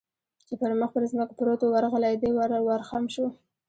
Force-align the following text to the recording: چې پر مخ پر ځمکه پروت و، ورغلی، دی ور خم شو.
چې 0.47 0.53
پر 0.61 0.71
مخ 0.79 0.89
پر 0.95 1.03
ځمکه 1.11 1.33
پروت 1.39 1.61
و، 1.63 1.71
ورغلی، 1.75 2.13
دی 2.21 2.29
ور 2.63 2.81
خم 2.89 3.03
شو. 3.13 3.27